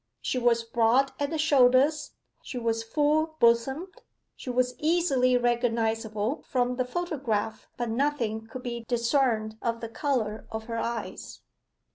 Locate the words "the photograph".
6.77-7.67